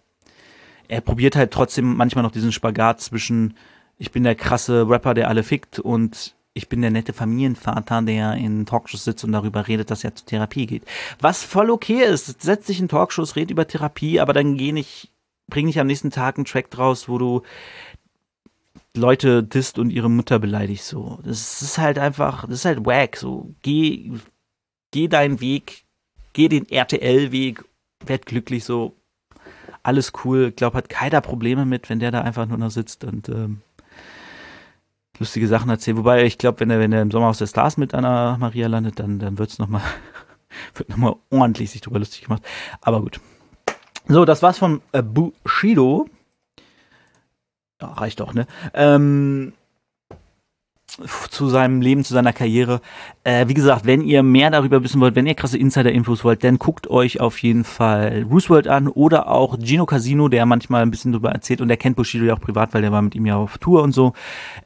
[0.87, 3.55] Er probiert halt trotzdem manchmal noch diesen Spagat zwischen
[3.99, 8.35] ich bin der krasse Rapper, der alle fickt und ich bin der nette Familienvater, der
[8.35, 10.83] in Talkshows sitzt und darüber redet, dass er zur Therapie geht.
[11.21, 12.43] Was voll okay ist.
[12.43, 15.11] Setz dich in Talkshows, red über Therapie, aber dann geh nicht,
[15.49, 17.43] bring nicht am nächsten Tag einen Track draus, wo du
[18.95, 20.89] Leute disst und ihre Mutter beleidigst.
[20.89, 23.17] So, das ist halt einfach, das ist halt wack.
[23.17, 24.13] So, geh,
[24.91, 25.85] geh deinen Weg,
[26.35, 27.65] geh den RTL-Weg,
[28.05, 28.65] werd glücklich.
[28.65, 28.95] So,
[29.83, 30.49] alles cool.
[30.51, 33.63] Ich glaube, hat keiner Probleme mit, wenn der da einfach nur noch sitzt und ähm,
[35.23, 35.97] lustige Sachen erzählen.
[35.97, 38.67] Wobei ich glaube, wenn er, wenn er im Sommer aus der Stars mit Anna Maria
[38.67, 39.83] landet, dann, dann wird's noch mal,
[40.75, 42.43] wird nochmal ordentlich sich drüber lustig gemacht.
[42.81, 43.21] Aber gut.
[44.09, 46.07] So, das war's von äh, Bushido.
[47.81, 48.47] Ja, reicht doch, ne?
[48.75, 49.53] Ähm,
[51.31, 52.81] zu seinem Leben, zu seiner Karriere.
[53.25, 56.59] Äh, wie gesagt, wenn ihr mehr darüber wissen wollt, wenn ihr krasse Insider-Infos wollt, dann
[56.59, 61.13] guckt euch auf jeden Fall Roosevelt an oder auch Gino Casino, der manchmal ein bisschen
[61.13, 63.37] darüber erzählt und der kennt Bushido ja auch privat, weil der war mit ihm ja
[63.37, 64.13] auf Tour und so.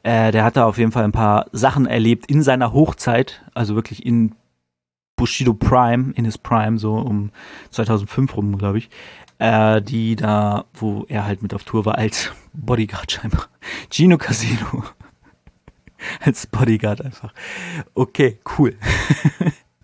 [0.03, 3.75] Äh, der hat da auf jeden Fall ein paar Sachen erlebt in seiner Hochzeit, also
[3.75, 4.35] wirklich in
[5.15, 7.31] Bushido Prime, in his Prime, so um
[7.71, 8.89] 2005 rum, glaube ich.
[9.39, 13.47] Äh, die da, wo er halt mit auf Tour war als Bodyguard scheinbar.
[13.91, 14.83] Gino Casino.
[16.21, 17.33] als Bodyguard einfach.
[17.93, 18.75] Okay, cool.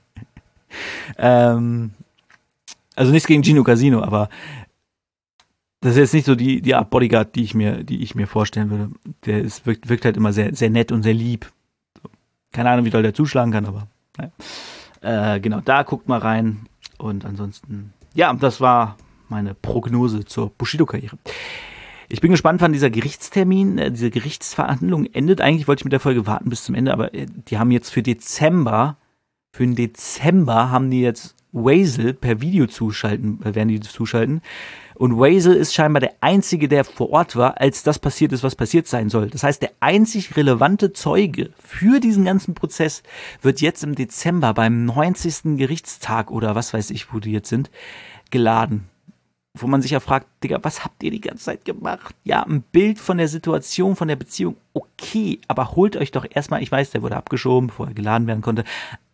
[1.18, 1.92] ähm,
[2.96, 4.30] also nichts gegen Gino Casino, aber
[5.82, 8.28] das ist jetzt nicht so die, die Art Bodyguard, die ich mir, die ich mir
[8.28, 8.90] vorstellen würde.
[9.26, 11.52] Der ist, wirkt, wirkt halt immer sehr, sehr nett und sehr lieb.
[12.52, 15.36] Keine Ahnung, wie doll der zuschlagen kann, aber naja.
[15.36, 16.68] äh, genau, da guckt mal rein.
[16.98, 18.96] Und ansonsten, ja, das war
[19.28, 21.18] meine Prognose zur Bushido-Karriere.
[22.10, 25.42] Ich bin gespannt, wann dieser Gerichtstermin, äh, diese Gerichtsverhandlung endet.
[25.42, 27.90] Eigentlich wollte ich mit der Folge warten bis zum Ende, aber äh, die haben jetzt
[27.90, 28.98] für Dezember,
[29.52, 34.42] für den Dezember haben die jetzt Wazel per Video zuschalten, äh, werden die zuschalten.
[34.96, 38.56] Und Wazel ist scheinbar der einzige, der vor Ort war, als das passiert ist, was
[38.56, 39.30] passiert sein soll.
[39.30, 43.02] Das heißt, der einzig relevante Zeuge für diesen ganzen Prozess
[43.42, 45.58] wird jetzt im Dezember beim 90.
[45.58, 47.72] Gerichtstag oder was weiß ich, wo die jetzt sind,
[48.30, 48.90] geladen.
[49.56, 52.16] Wo man sich ja fragt, Digga, was habt ihr die ganze Zeit gemacht?
[52.24, 56.64] Ja, ein Bild von der Situation, von der Beziehung, okay, aber holt euch doch erstmal,
[56.64, 58.64] ich weiß, der wurde abgeschoben, bevor er geladen werden konnte,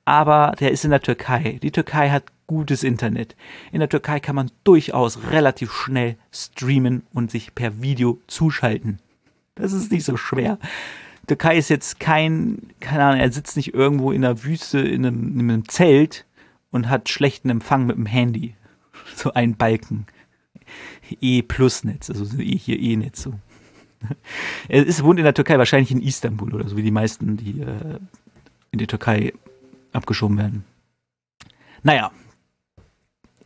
[0.05, 1.59] aber der ist in der Türkei.
[1.61, 3.35] Die Türkei hat gutes Internet.
[3.73, 8.99] In der Türkei kann man durchaus relativ schnell streamen und sich per Video zuschalten.
[9.55, 10.57] Das ist nicht so schwer.
[11.27, 15.37] Türkei ist jetzt kein, keine Ahnung, er sitzt nicht irgendwo in der Wüste in einem,
[15.37, 16.25] in einem Zelt
[16.71, 18.55] und hat schlechten Empfang mit dem Handy.
[19.15, 20.05] So ein Balken.
[21.21, 23.33] E-Plus-Netz, also hier E-Netz so.
[24.67, 27.61] Er ist, wohnt in der Türkei, wahrscheinlich in Istanbul oder so, wie die meisten, die
[27.61, 27.99] äh,
[28.71, 29.33] in die Türkei
[29.91, 30.63] abgeschoben werden.
[31.83, 32.11] Naja,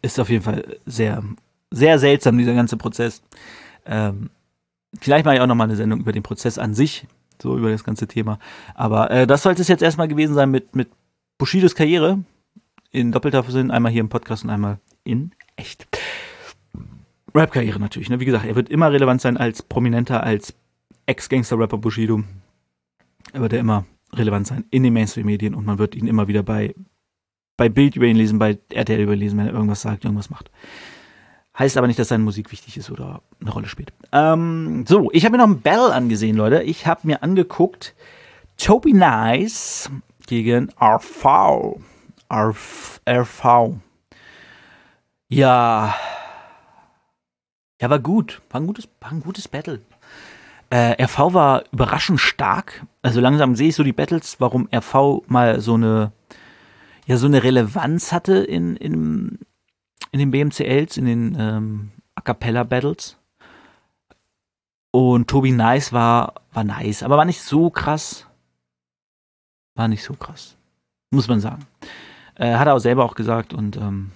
[0.01, 1.23] ist auf jeden Fall sehr,
[1.71, 3.21] sehr seltsam, dieser ganze Prozess.
[3.85, 4.29] Ähm,
[4.99, 7.07] vielleicht mache ich auch nochmal eine Sendung über den Prozess an sich,
[7.41, 8.39] so über das ganze Thema.
[8.75, 10.89] Aber äh, das sollte es jetzt erstmal gewesen sein mit, mit
[11.37, 12.23] Bushidos Karriere.
[12.91, 15.87] In doppelter Sinn, einmal hier im Podcast und einmal in echt.
[17.35, 18.09] Rap-Karriere natürlich.
[18.09, 18.19] Ne?
[18.19, 20.53] Wie gesagt, er wird immer relevant sein als Prominenter, als
[21.05, 22.23] Ex-Gangster-Rapper Bushido.
[23.33, 26.43] Er wird er immer relevant sein in den Mainstream-Medien und man wird ihn immer wieder
[26.43, 26.75] bei,
[27.57, 30.29] bei Bild über ihn lesen, bei RTL über ihn lesen, wenn er irgendwas sagt, irgendwas
[30.29, 30.51] macht.
[31.57, 33.93] Heißt aber nicht, dass seine Musik wichtig ist oder eine Rolle spielt.
[34.11, 36.63] Ähm, so, ich habe mir noch ein Battle angesehen, Leute.
[36.63, 37.95] Ich habe mir angeguckt
[38.57, 39.89] Toby Nice
[40.25, 40.71] gegen.
[40.81, 41.79] RV.
[42.31, 43.75] RV.
[45.29, 45.95] Ja.
[47.83, 48.41] Ja, war gut.
[48.49, 49.81] War ein gutes, war ein gutes Battle.
[50.69, 52.85] Äh, RV war überraschend stark.
[53.01, 56.13] Also langsam sehe ich so die Battles, warum RV mal so eine,
[57.07, 59.37] ja, so eine Relevanz hatte in, in,
[60.11, 63.17] in den BMCLs, in den ähm, A Cappella Battles.
[64.91, 68.27] Und Tobi Nice war, war nice, aber war nicht so krass.
[69.75, 70.55] War nicht so krass.
[71.11, 71.67] Muss man sagen.
[72.35, 74.11] Äh, hat er auch selber auch gesagt und ähm,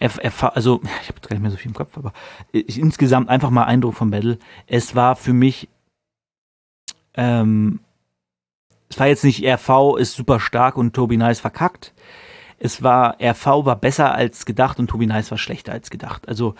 [0.00, 2.12] also ich habe gar nicht mehr so viel im Kopf, aber
[2.52, 4.38] ich, insgesamt einfach mal Eindruck vom Battle.
[4.66, 5.68] Es war für mich,
[7.14, 7.80] ähm,
[8.88, 11.92] es war jetzt nicht RV ist super stark und Tobi Nice verkackt.
[12.58, 16.28] Es war RV war besser als gedacht und Tobi Nice war schlechter als gedacht.
[16.28, 16.54] Also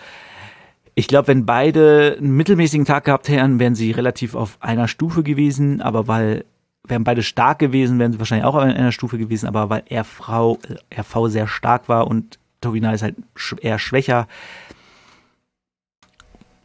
[0.95, 5.23] ich glaube, wenn beide einen mittelmäßigen Tag gehabt hätten, wären sie relativ auf einer Stufe
[5.23, 6.45] gewesen, aber weil
[6.83, 10.57] wären beide stark gewesen, wären sie wahrscheinlich auch auf einer Stufe gewesen, aber weil RV,
[10.95, 13.15] RV sehr stark war und Tobina ist halt
[13.59, 14.27] eher schwächer.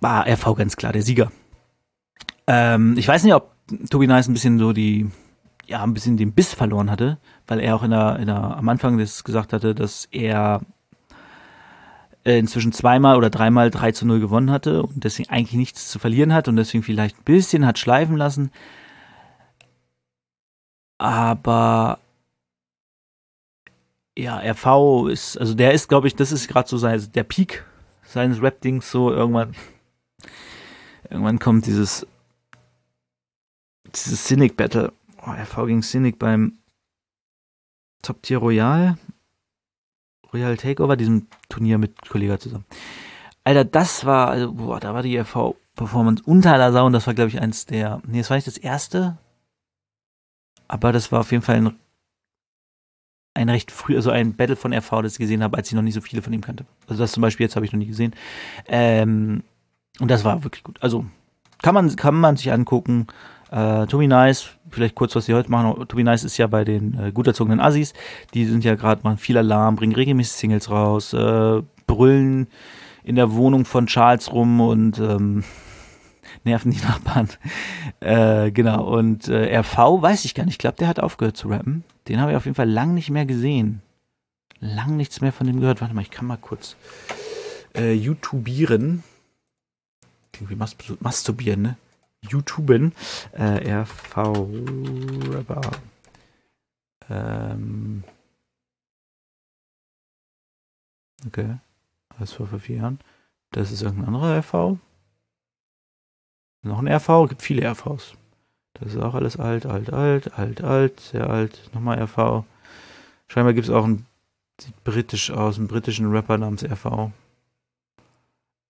[0.01, 1.33] War RV ganz klar der Sieger.
[2.47, 3.53] Ähm, ich weiß nicht, ob
[3.91, 5.11] Tobi Nice ein bisschen so die,
[5.67, 8.69] ja, ein bisschen den Biss verloren hatte, weil er auch in der, in der, am
[8.69, 10.61] Anfang das gesagt hatte, dass er
[12.25, 15.99] äh, inzwischen zweimal oder dreimal 3 zu 0 gewonnen hatte und deswegen eigentlich nichts zu
[15.99, 18.51] verlieren hat und deswegen vielleicht ein bisschen hat schleifen lassen.
[20.99, 21.99] Aber
[24.17, 27.65] ja, RV ist, also der ist, glaube ich, das ist gerade so sein, der Peak
[28.03, 29.55] seines Rap-Dings so irgendwann.
[31.11, 32.07] Irgendwann kommt dieses,
[33.95, 34.93] dieses Cynic Battle.
[35.25, 36.59] Oh, RV gegen Cynic beim
[38.03, 38.97] Top Tier Royal.
[40.33, 42.65] Royal Takeover, diesem Turnier mit Kollega zusammen.
[43.45, 47.15] Alter, das war, also, boah, da war die RV-Performance unter aller Sau und das war,
[47.15, 49.19] glaube ich, eins der, nee, das war nicht das erste,
[50.67, 51.77] aber das war auf jeden Fall ein
[53.37, 55.83] ein recht früh, also ein Battle von RV, das ich gesehen habe, als ich noch
[55.83, 56.65] nicht so viele von ihm kannte.
[56.89, 58.15] Also das zum Beispiel jetzt habe ich noch nie gesehen.
[58.67, 59.43] Ähm,
[60.01, 60.79] und das war wirklich gut.
[60.83, 61.05] Also
[61.63, 63.07] kann man, kann man sich angucken.
[63.51, 65.87] Äh, Tobi Nice, vielleicht kurz, was sie heute machen.
[65.87, 67.95] Tobi Nice ist ja bei den äh, gut erzogenen Assis.
[68.35, 72.49] Die sind ja gerade mal viel Alarm, bringen regelmäßig Singles raus, äh, brüllen
[73.05, 75.45] in der Wohnung von Charles rum und ähm,
[76.45, 77.29] nerven die Nachbarn.
[78.01, 78.85] Äh, genau.
[78.85, 80.55] Und äh, RV weiß ich gar nicht.
[80.55, 81.85] Ich glaube, der hat aufgehört zu rappen.
[82.09, 83.83] Den habe ich auf jeden Fall lang nicht mehr gesehen.
[84.61, 85.81] Lang nichts mehr von dem gehört.
[85.81, 86.77] Warte mal, ich kann mal kurz
[87.75, 89.03] äh, YouTubieren.
[90.33, 91.77] Klingt wie Mas masturbieren, ne?
[92.23, 92.93] YouTuben.
[93.33, 94.17] Äh, RV
[95.31, 95.71] Rapper.
[97.09, 98.05] Ähm.
[101.27, 101.57] Okay.
[102.19, 102.99] Das war vor vier Jahren.
[103.51, 104.79] Das ist irgendein anderer RV.
[106.63, 108.15] Noch ein RV, gibt viele RVs.
[108.75, 111.71] Das ist auch alles alt, alt, alt, alt, alt, sehr alt.
[111.73, 112.45] Nochmal RV.
[113.29, 114.07] Scheinbar gibt es auch einen,
[114.61, 117.11] sieht britisch aus, einen britischen Rapper namens RV.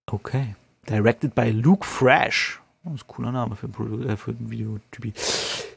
[0.07, 0.55] Okay.
[0.89, 2.61] Directed by Luke Fresh.
[2.85, 5.13] Oh, das ist ein cooler Name für, ein, äh, für ein Videotypi.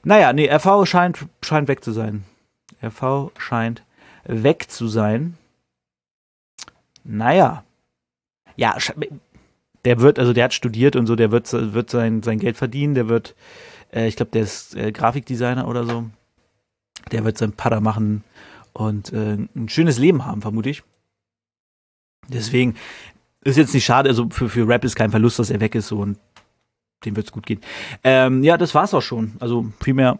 [0.03, 2.23] Naja, nee, RV scheint, scheint weg zu sein.
[2.83, 3.83] RV scheint
[4.25, 5.37] weg zu sein.
[7.03, 7.63] Naja.
[8.55, 8.77] Ja,
[9.85, 12.95] der wird, also der hat studiert und so, der wird, wird sein, sein Geld verdienen,
[12.95, 13.35] der wird,
[13.93, 16.05] äh, ich glaube, der ist äh, Grafikdesigner oder so.
[17.11, 18.23] Der wird sein Padder machen
[18.73, 20.83] und äh, ein schönes Leben haben, vermute ich.
[22.27, 22.75] Deswegen
[23.41, 25.87] ist jetzt nicht schade, also für, für Rap ist kein Verlust, dass er weg ist
[25.87, 26.17] so und
[27.05, 27.61] dem wird es gut gehen.
[28.03, 29.33] Ähm, ja, das war's auch schon.
[29.39, 30.19] Also viel mehr,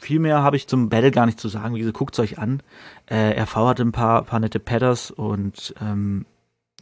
[0.00, 1.76] viel mehr habe ich zum Battle gar nicht zu sagen.
[1.76, 2.62] Wie gesagt, guckt's euch an.
[3.06, 6.26] Äh, RV hatte ein paar, paar nette Padders und ähm,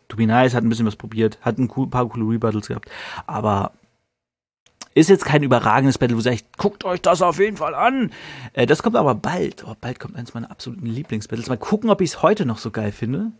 [0.08, 2.90] To Be Nice hat ein bisschen was probiert, hat ein paar coole Rebuttals gehabt,
[3.26, 3.72] aber
[4.96, 8.12] ist jetzt kein überragendes Battle, wo ihr sagt, guckt euch das auf jeden Fall an.
[8.54, 9.62] Äh, das kommt aber bald.
[9.66, 11.50] Oh, bald kommt eins meiner absoluten Lieblingsbattles.
[11.50, 13.30] Mal gucken, ob ich es heute noch so geil finde.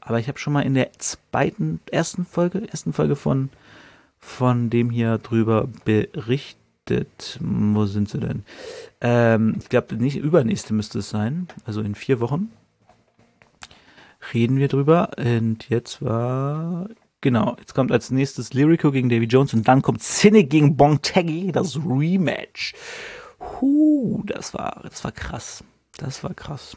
[0.00, 3.50] Aber ich habe schon mal in der zweiten, ersten Folge, ersten Folge von,
[4.18, 7.38] von dem hier drüber berichtet.
[7.40, 8.42] Wo sind sie denn?
[9.00, 11.46] Ähm, ich glaube, nicht übernächste müsste es sein.
[11.64, 12.50] Also in vier Wochen
[14.32, 15.10] reden wir drüber.
[15.18, 16.88] Und jetzt war.
[17.20, 21.52] Genau, jetzt kommt als nächstes Lyrico gegen Davy Jones und dann kommt Cynic gegen Bontaggy,
[21.52, 22.74] das Rematch.
[23.40, 25.64] Huh, das war, das war krass.
[25.96, 26.76] Das war krass.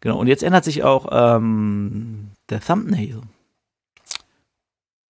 [0.00, 3.22] Genau, und jetzt ändert sich auch ähm, der Thumbnail.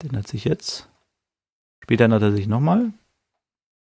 [0.02, 0.90] Der ändert sich jetzt.
[1.84, 2.92] Später ändert er sich nochmal,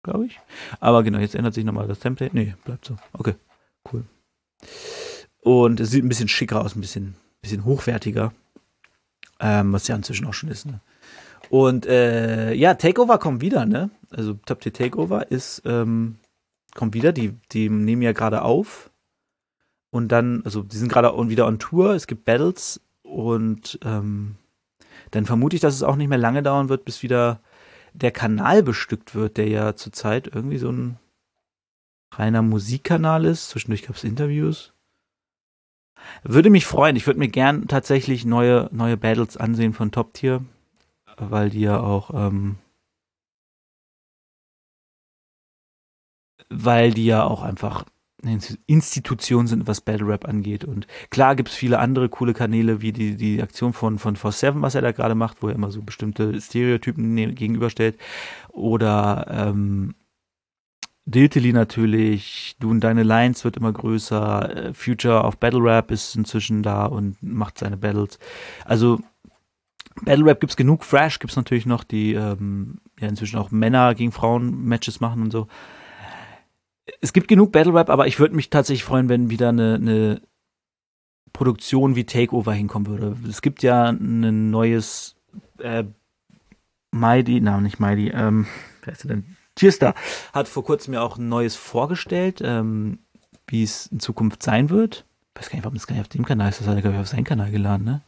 [0.04, 0.38] glaube ich.
[0.78, 2.36] Aber genau, jetzt ändert sich nochmal das Template.
[2.36, 2.96] Nee, bleibt so.
[3.12, 3.34] Okay,
[3.92, 4.04] cool.
[5.40, 8.32] Und es sieht ein bisschen schicker aus, ein bisschen bisschen hochwertiger.
[9.40, 10.80] Ähm, was ja inzwischen auch schon ist, ne?
[11.50, 13.90] Und äh, ja, Takeover kommt wieder, ne?
[14.10, 16.16] Also Top Tier Takeover ist, ähm,
[16.74, 18.90] kommt wieder, die, die nehmen ja gerade auf.
[19.90, 24.36] Und dann, also die sind gerade wieder on Tour, es gibt Battles und ähm,
[25.10, 27.40] dann vermute ich, dass es auch nicht mehr lange dauern wird, bis wieder
[27.92, 30.98] der Kanal bestückt wird, der ja zurzeit irgendwie so ein
[32.14, 33.50] reiner Musikkanal ist.
[33.50, 34.72] Zwischendurch gab es Interviews.
[36.22, 36.96] Würde mich freuen.
[36.96, 40.44] Ich würde mir gern tatsächlich neue, neue Battles ansehen von Top Tier,
[41.16, 42.56] weil die ja auch, ähm,
[46.48, 47.84] weil die ja auch einfach
[48.22, 50.64] eine Institution sind, was Battle Rap angeht.
[50.64, 54.62] Und klar gibt es viele andere coole Kanäle, wie die, die Aktion von, von 4-7,
[54.62, 57.98] was er da gerade macht, wo er immer so bestimmte Stereotypen ne, gegenüberstellt.
[58.50, 59.94] Oder ähm,
[61.04, 66.14] Diltily natürlich, du und deine Lines wird immer größer, äh, Future auf Battle Rap ist
[66.14, 68.18] inzwischen da und macht seine Battles.
[68.64, 69.00] Also
[70.02, 74.12] Battle Rap gibt's genug, Fresh gibt's natürlich noch, die ähm, ja inzwischen auch Männer gegen
[74.12, 75.48] Frauen Matches machen und so.
[77.00, 80.22] Es gibt genug Battle Rap, aber ich würde mich tatsächlich freuen, wenn wieder eine, eine
[81.32, 83.16] Produktion wie Takeover hinkommen würde.
[83.28, 85.16] Es gibt ja ein neues
[85.58, 85.84] äh,
[86.92, 88.46] Mighty, nein, nicht Mighty, ähm,
[88.84, 89.36] wer ist denn?
[89.54, 89.94] Tierstar
[90.32, 92.98] hat vor kurzem ja auch ein neues vorgestellt, ähm,
[93.46, 95.04] wie es in Zukunft sein wird.
[95.34, 96.60] Ich weiß gar nicht, warum das gar nicht auf dem Kanal ist.
[96.60, 98.02] Das hat er, glaube ich, auf seinen Kanal geladen, ne?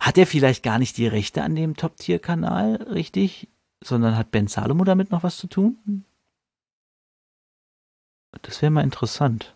[0.00, 3.48] Hat er vielleicht gar nicht die Rechte an dem Top-Tier-Kanal, richtig?
[3.82, 6.04] Sondern hat Ben Salomo damit noch was zu tun?
[8.42, 9.54] Das wäre mal interessant.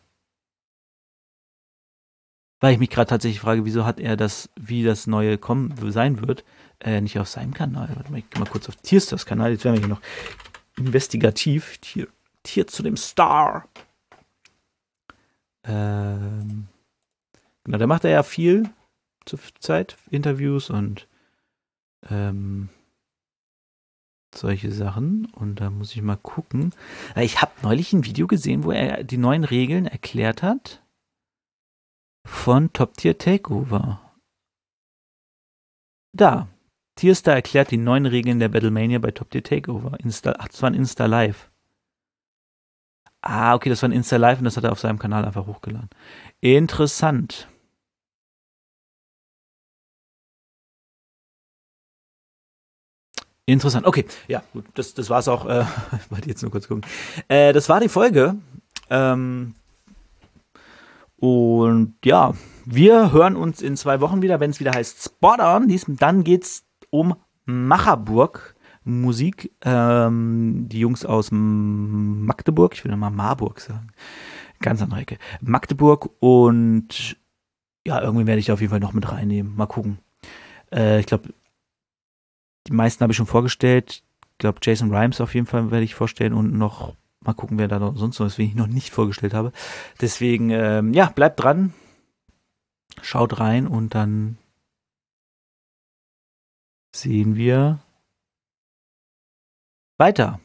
[2.61, 6.27] Weil ich mich gerade tatsächlich frage, wieso hat er das, wie das neue kommen sein
[6.27, 6.45] wird,
[6.81, 7.89] äh, nicht auf seinem Kanal.
[7.95, 9.53] Warte mal, ich gehe mal kurz auf Tierstars Kanal.
[9.53, 10.03] Jetzt werden wir hier noch
[10.77, 11.79] investigativ.
[11.79, 12.09] Tier,
[12.43, 13.69] Tier zu dem Star.
[15.65, 16.69] Ähm,
[17.65, 18.71] genau, da macht er ja viel
[19.27, 21.07] zur Zeit, Interviews und
[22.09, 22.71] ähm,
[24.35, 25.27] solche Sachen.
[25.27, 26.73] Und da muss ich mal gucken.
[27.17, 30.83] Ich habe neulich ein Video gesehen, wo er die neuen Regeln erklärt hat
[32.25, 34.01] von Top Tier Takeover.
[36.13, 36.49] Da.
[36.99, 39.99] Tierstar erklärt die neuen Regeln der Battlemania bei Top Tier Takeover.
[40.01, 41.51] Insta, ach, das war ein Insta Live.
[43.23, 45.47] Ah, okay, das war ein Insta Live und das hat er auf seinem Kanal einfach
[45.47, 45.91] hochgeladen.
[46.41, 47.49] Interessant.
[53.47, 53.87] Interessant.
[53.87, 55.47] Okay, ja, gut, das, das war's auch.
[55.47, 55.65] Äh,
[56.11, 56.85] wollte jetzt nur kurz gucken.
[57.29, 58.37] Äh, das war die Folge.
[58.91, 59.55] Ähm,
[61.17, 62.35] und ja,
[62.67, 65.67] wir hören uns in zwei Wochen wieder, wenn es wieder heißt Spot On.
[65.67, 67.15] Dies, dann geht's um
[67.45, 68.55] Macherburg
[68.89, 69.53] Musik.
[69.63, 73.89] Ähm, die Jungs aus Magdeburg, ich will mal Marburg sagen.
[74.61, 75.19] Ganz andere Ecke.
[75.41, 77.17] Magdeburg und
[77.87, 79.55] ja, irgendwie werde ich da auf jeden Fall noch mit reinnehmen.
[79.55, 79.99] Mal gucken.
[80.73, 81.33] Äh, ich glaube,
[82.67, 84.03] die meisten habe ich schon vorgestellt.
[84.33, 87.69] Ich glaube, Jason Rhymes auf jeden Fall werde ich vorstellen und noch mal gucken, wer
[87.69, 89.53] da noch sonst noch ist, wen ich noch nicht vorgestellt habe.
[90.01, 91.73] Deswegen, ähm, ja, bleibt dran,
[93.03, 94.39] schaut rein und dann
[96.95, 97.81] sehen wir
[99.99, 100.41] weiter.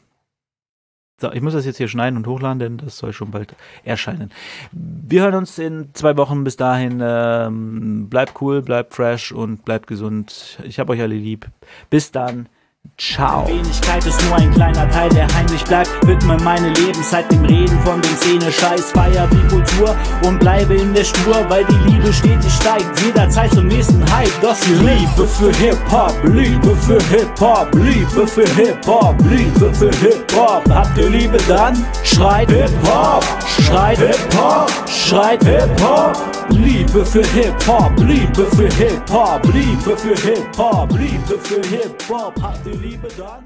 [1.20, 4.32] So, ich muss das jetzt hier schneiden und hochladen, denn das soll schon bald erscheinen.
[4.72, 6.42] Wir hören uns in zwei Wochen.
[6.42, 10.58] Bis dahin, ähm, bleibt cool, bleibt fresh und bleibt gesund.
[10.64, 11.48] Ich hab euch alle lieb.
[11.88, 12.48] Bis dann.
[12.96, 13.48] Ciao.
[13.48, 15.90] Wenigkeit ist nur ein kleiner Teil, der heimlich bleibt.
[16.06, 20.94] Widme meine Lebenszeit dem Reden von den Szene, Scheiß, feier die Kultur und bleibe in
[20.94, 22.86] der Spur, weil die Liebe stetig steigt.
[23.00, 24.30] Jederzeit zum nächsten Hype.
[24.40, 30.62] Das hier Liebe für Hip-Hop, Liebe für Hip-Hop, Liebe für Hip-Hop, Liebe für Hip-Hop.
[30.70, 31.84] Habt ihr Liebe dann?
[32.04, 33.24] Schreit Hip-Hop,
[33.58, 36.16] schreit Hip-Hop, schreit Hip-Hop.
[36.50, 42.34] Liebe für Hip-Hop, Liebe für Hip-Hop, Liebe für Hip-Hop, Liebe für Hip-Hop.
[42.80, 43.44] Liebe dann?